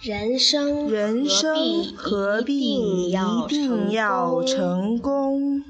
[0.00, 1.56] 人生人生
[1.96, 3.16] 何必一
[3.48, 5.64] 定要成功？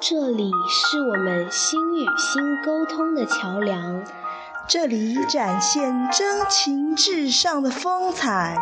[0.00, 4.04] 这里是我们心与心沟通的桥梁。
[4.68, 8.54] 这里展现真情至上的风采。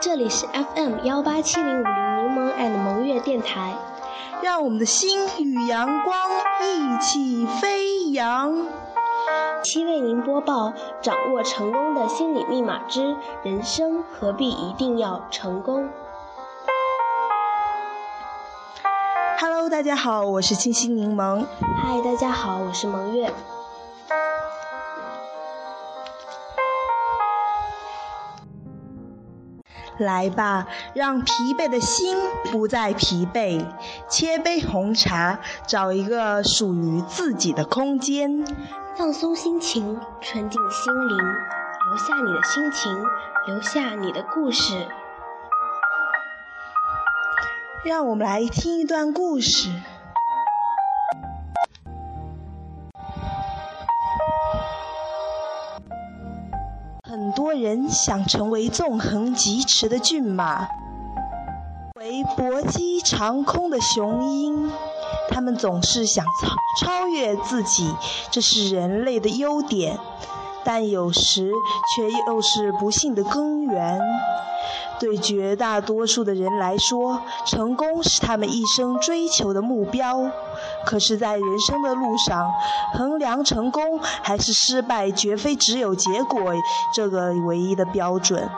[0.00, 3.74] 这里是 FM 幺八七零五零柠檬 and 萌月电台。
[4.40, 6.16] 让我们的心与阳光
[6.62, 8.64] 一起飞扬。
[9.64, 15.88] 七为您播报：掌握成功的心理密码之人生何必一定要成功
[19.40, 21.44] ？Hello，大家好，我是清新柠檬。
[21.60, 23.32] 嗨，大家好，我是萌月。
[29.98, 32.16] 来吧，让疲惫的心
[32.50, 33.66] 不再疲惫。
[34.08, 38.44] 切杯红茶，找一个属于自己的空间，
[38.96, 41.16] 放松心情，纯净心灵。
[41.88, 43.04] 留下你的心情，
[43.46, 44.86] 留下你的故事。
[47.84, 49.70] 让我们来听一段故事。
[57.48, 60.68] 多人想成为纵横疾驰的骏马，
[61.94, 64.70] 为搏击长空的雄鹰。
[65.30, 67.90] 他们总是想超超越自己，
[68.30, 69.98] 这是人类的优点，
[70.62, 71.50] 但有时
[71.96, 73.98] 却又是不幸的根源。
[75.00, 80.30] 对绝大多数的人来说，成功是他们一生追求的目标。
[80.88, 82.50] 可是，在人生的路上，
[82.94, 86.40] 衡量成功还是失败，绝非只有结果
[86.94, 88.48] 这个唯一的标准。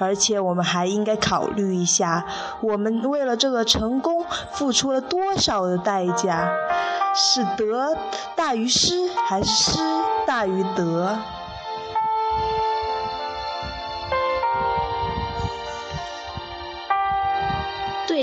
[0.00, 2.26] 而且，我们还应该考虑一下，
[2.60, 6.50] 我们为了这个成功付出了多少的代价？
[7.14, 7.96] 是得
[8.34, 9.78] 大于失，还是失
[10.26, 11.16] 大于得？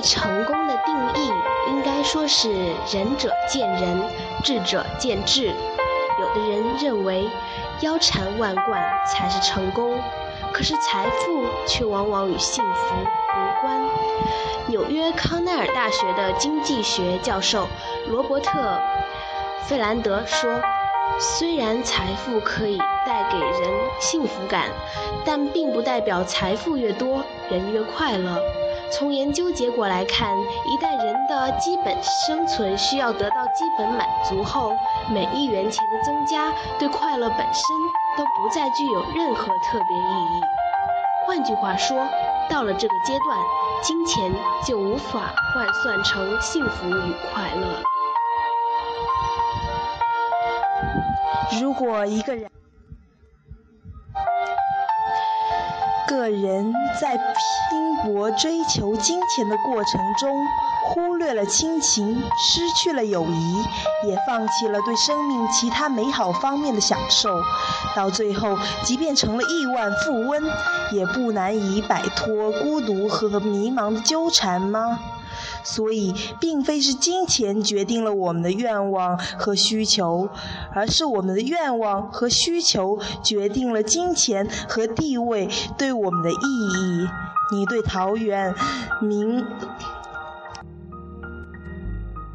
[0.01, 1.31] 成功的定义，
[1.69, 2.51] 应该说是
[2.91, 4.01] 仁者见仁，
[4.43, 5.53] 智者见智。
[6.19, 7.29] 有的人认为
[7.81, 9.97] 腰缠万贯才是成功，
[10.51, 13.81] 可是财富却往往与幸福无关。
[14.67, 17.67] 纽约康奈尔大学的经济学教授
[18.07, 18.59] 罗伯特·
[19.67, 20.61] 费兰德说
[21.19, 24.69] ：“虽然财富可以带给人幸福感，
[25.25, 28.39] 但并不代表财富越多，人越快乐。”
[28.91, 30.35] 从研究结果来看，
[30.65, 34.73] 一旦人的基本生存需要得到基本满足后，
[35.09, 37.63] 每一元钱的增加对快乐本身
[38.17, 40.41] 都不再具有任何特别意义。
[41.27, 42.07] 换句话说，
[42.49, 43.37] 到了这个阶段，
[43.83, 44.33] 金钱
[44.65, 47.67] 就无法换算成幸福与快乐。
[51.61, 52.49] 如果一个人，
[56.09, 60.43] 个人在拼搏追求金钱的过程中，
[60.87, 67.29] 忽略了亲情，失去了友谊，也放弃了对生命其他美好方面的享受，
[67.95, 70.41] 到最后，即便成了亿万富翁，
[70.91, 74.99] 也不难以摆脱孤独和迷茫的纠缠吗？
[75.63, 80.29] 所以，并非是金钱决定了我们的愿望和需求，
[80.73, 87.09] 而是我们的愿望和需求决定了金钱和地位对我们的意义。
[87.51, 88.53] 你对桃园
[89.01, 89.43] 民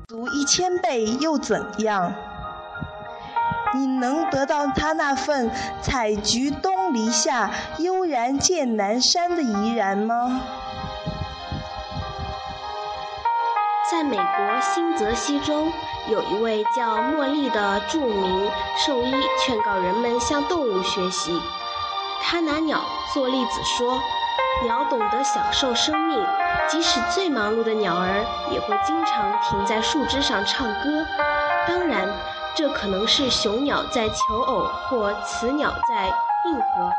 [0.08, 2.12] 足一千倍又怎样？
[3.76, 5.50] 你能得到他那份
[5.82, 10.40] “采菊东篱下，悠然见南山”的怡然吗？
[13.94, 15.69] 在美国新泽西州，
[16.09, 21.41] 有一位叫茉莉的著名兽医劝告人们向动物学习。
[22.21, 22.81] 他拿鸟
[23.12, 24.00] 做例子说
[24.67, 26.26] ：“鸟懂得享受生命，
[26.69, 31.06] 即使最忙碌的鸟儿也会经常停在树枝上唱歌。
[31.69, 32.08] 当然，
[32.52, 36.12] 这可能是雄鸟在求偶，或雌鸟在
[36.47, 36.90] 应和。”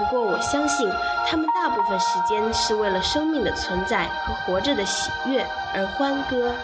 [0.00, 0.90] 不过，我相信
[1.26, 6.54] 他们大部分时间是为了生命的存在和活着的喜悦而欢歌。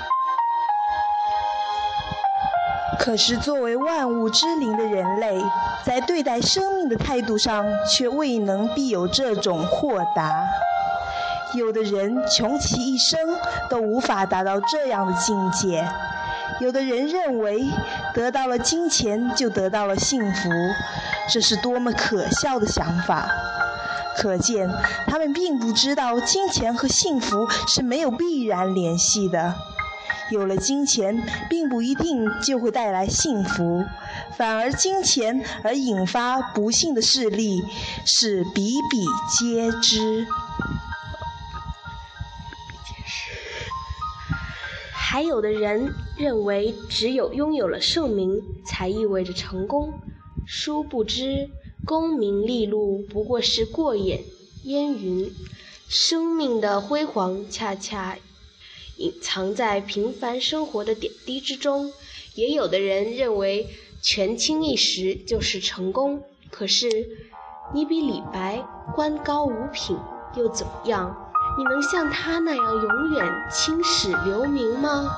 [2.99, 5.39] 可是，作为万物之灵的人类，
[5.85, 10.33] 在对待生命的态度上，却未能必有这种豁达。
[11.53, 13.21] 有的人穷其一生
[13.69, 15.87] 都无法达到这样的境界。
[16.59, 17.67] 有的人认为，
[18.15, 20.49] 得到了金钱就得到了幸福，
[21.29, 23.31] 这是多么可笑的想法！
[24.17, 24.69] 可见，
[25.07, 29.55] 他们并不知道金钱和幸福是没有必然联系的。
[30.31, 33.85] 有了金钱，并不一定就会带来幸福，
[34.37, 37.63] 反而金钱而引发不幸的事例
[38.05, 40.27] 是比比皆知。
[44.93, 49.93] 还有的人认为，只有拥有了盛名，才意味着成功。
[50.47, 51.51] 殊不知，
[51.85, 54.23] 功名利禄不过是过眼
[54.63, 55.35] 烟云，
[55.89, 58.17] 生命的辉煌恰恰。
[58.97, 61.93] 隐藏在平凡生活的点滴之中。
[62.35, 63.67] 也有的人认为
[64.03, 66.89] 权倾一时就是成功，可是
[67.75, 68.65] 你比李白
[68.95, 69.97] 官高五品
[70.37, 71.33] 又怎么样？
[71.59, 75.11] 你能像他那样永远青史留名吗？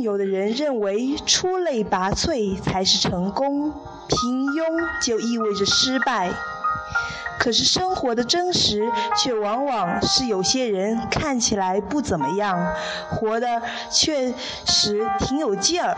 [0.00, 3.72] 有的人认为出类拔萃才是成功，
[4.08, 4.64] 平庸
[5.02, 6.30] 就意味着失败。
[7.38, 12.74] 可是生活的真实，却往往是有些人看起来不怎么样，
[13.10, 14.34] 活得确
[14.66, 15.96] 实挺有劲儿。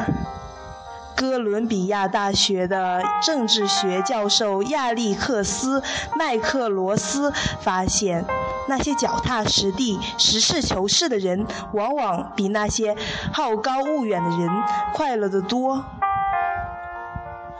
[1.16, 5.80] 哥伦比亚大学的政治学教授亚历克斯·
[6.16, 7.30] 麦克罗斯
[7.60, 8.24] 发现，
[8.70, 11.44] 那些脚踏实地、实事求是的人，
[11.74, 12.96] 往往比那些
[13.32, 14.48] 好高骛远的人
[14.94, 15.84] 快乐得多。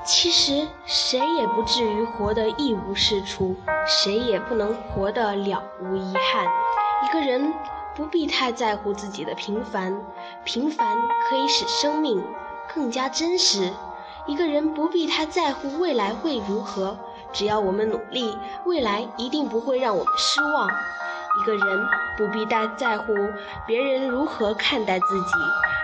[0.04, 6.46] 其实谁也不至于活得一无是处，谁也不能活得了无遗憾。
[7.04, 7.52] 一个人
[7.96, 10.00] 不必太在乎自己的平凡，
[10.44, 10.96] 平凡
[11.28, 12.22] 可以使生命
[12.72, 13.72] 更加真实。
[14.26, 16.96] 一个人不必太在乎未来会如何，
[17.32, 20.68] 只要我们努力，未来一定不会让我们失望。
[20.68, 23.14] 一个人不必太在乎
[23.66, 25.32] 别人如何看待自己。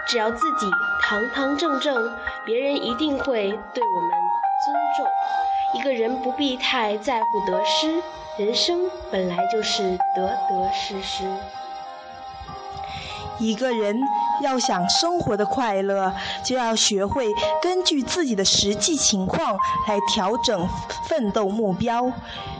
[0.08, 0.70] 只要自己
[1.02, 2.12] 堂堂正正，
[2.44, 4.10] 别人一定会对我们
[4.64, 5.06] 尊重。
[5.74, 8.00] 一个人不必太在乎得失，
[8.38, 11.24] 人生本来就是得得失失。
[13.38, 14.00] 一个人
[14.42, 16.12] 要想生活的快乐，
[16.44, 17.26] 就要学会
[17.62, 19.56] 根据自己的实际情况
[19.88, 20.68] 来调整
[21.08, 22.12] 奋斗目标，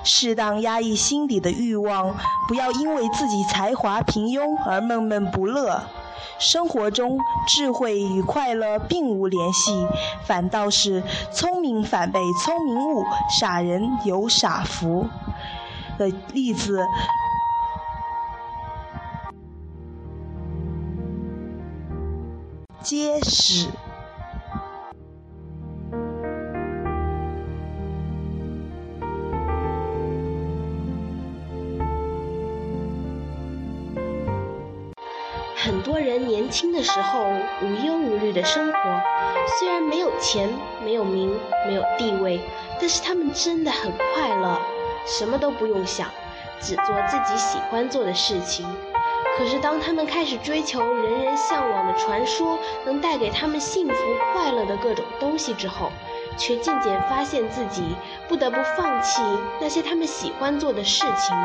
[0.04, 2.14] 适当压抑心底的欲望，
[2.48, 5.82] 不要因为自己才华平庸而闷闷不乐。
[6.38, 7.18] 生活中，
[7.48, 9.86] 智慧与快乐并无联系，
[10.26, 11.02] 反倒是
[11.32, 13.04] 聪明反被聪明误，
[13.40, 15.06] 傻人有傻福
[15.98, 16.78] 的例子
[22.86, 23.66] 结实。
[35.56, 37.24] 很多人年轻的时候
[37.60, 38.78] 无忧无虑的生活，
[39.58, 40.48] 虽然没有钱、
[40.84, 41.36] 没有名、
[41.66, 42.40] 没有地位，
[42.80, 44.60] 但是他们真的很快乐，
[45.04, 46.08] 什么都不用想，
[46.60, 48.64] 只做自己喜欢做的事情。
[49.36, 53.94] 可是当他们开始追求人人向往的传说能带给他们幸福
[54.32, 55.90] 快乐的各种东西之后，
[56.38, 57.82] 却渐渐发现自己
[58.28, 59.20] 不得不放弃
[59.60, 61.36] 那些他们喜欢做的事情，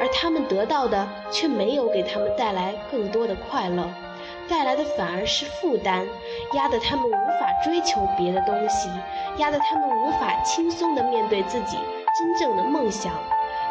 [0.00, 3.90] 而他们得到的却没有给他们带来更多的快乐，
[4.48, 6.06] 带来的反而是负担，
[6.54, 8.88] 压得他们无法追求别的东西，
[9.36, 11.76] 压得他们无法轻松地面对自己
[12.16, 13.12] 真正的梦想。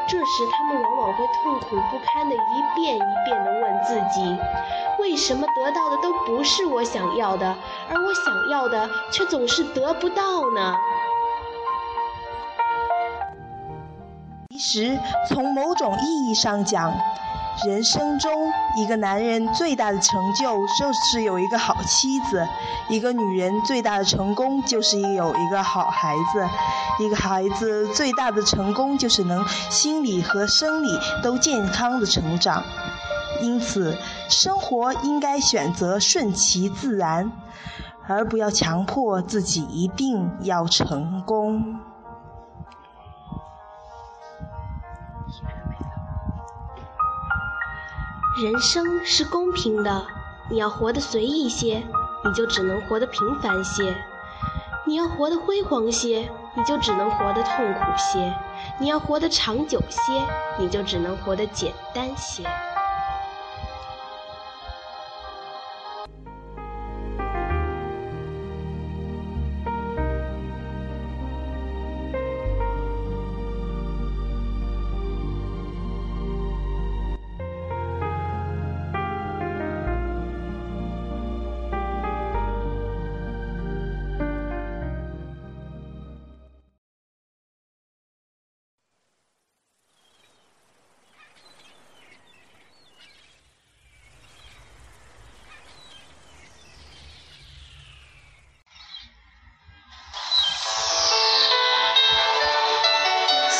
[0.08, 4.38] 这时，他们往往会痛苦不堪地一遍一遍地问自己：
[5.00, 7.56] 为什么得到的都不是我想要的，
[7.90, 10.76] 而我想要的却总是得不到呢？
[14.50, 16.94] 其实，从某种意义上讲，
[17.66, 22.46] 人生中，一个男人最大的成就就是有一个好妻子；
[22.90, 30.90] 一个女人最大的成功就是有一个好孩子；一个孩子最大的成功就是能心理和生理
[31.22, 32.64] 都健康的成长。
[33.42, 33.98] 因此，
[34.30, 37.32] 生活应该选择顺其自然，
[38.08, 41.80] 而不要强迫自己一定要成功。
[48.36, 50.08] 人生是公平的，
[50.50, 51.84] 你要活得随意些，
[52.26, 53.94] 你就只能活得平凡些；
[54.88, 58.34] 你要活得辉煌些，你就只能活得痛苦些；
[58.80, 60.00] 你要活得长久些，
[60.58, 62.44] 你就只能活得简单些。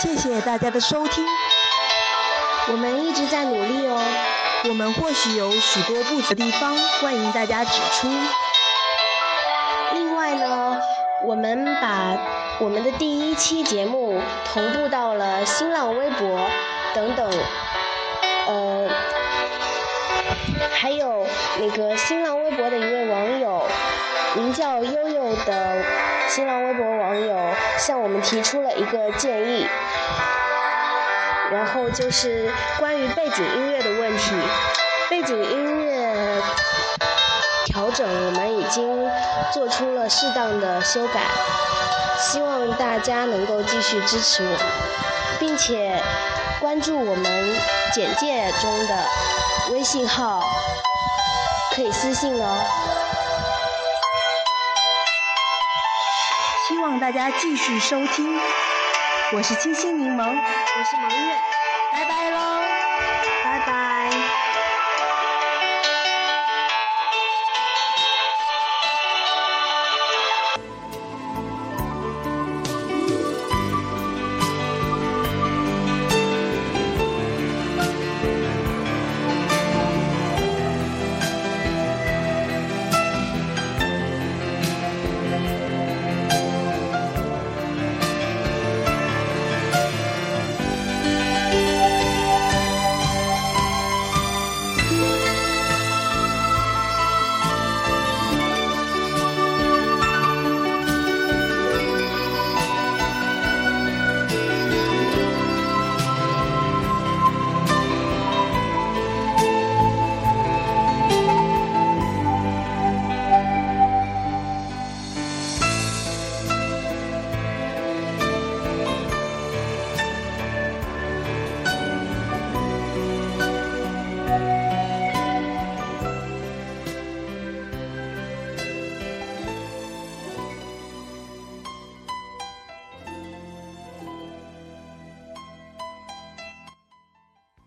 [0.04, 1.24] 谢谢大家的收听，
[2.68, 3.98] 我们一直在努力哦。
[4.68, 8.10] 我们或许有许多不足的地方，欢迎大家指出。
[9.94, 10.78] 另外呢，
[11.24, 12.18] 我们把
[12.60, 16.50] 我们的第一期节目同步到了新浪微博
[16.94, 17.32] 等等，
[18.48, 18.90] 呃，
[20.70, 21.26] 还有
[21.62, 23.66] 那个新浪微博的一位网友，
[24.36, 25.84] 名叫悠悠的
[26.28, 27.36] 新浪微博网友
[27.78, 29.68] 向我们提出了一个建议，
[31.52, 34.36] 然后就是关于背景音乐的问题，
[35.10, 36.42] 背景音乐
[37.66, 39.08] 调整我们已经
[39.52, 41.22] 做出了适当的修改，
[42.18, 44.58] 希望大家能够继续支持我，
[45.40, 46.02] 并且
[46.60, 47.56] 关注我们
[47.94, 48.96] 简介中的
[49.72, 50.42] 微信号，
[51.76, 52.64] 可以私信哦。
[56.84, 58.38] 望大家继续收听，
[59.32, 61.40] 我是清新柠檬，我是萌月，
[61.94, 62.53] 拜拜喽。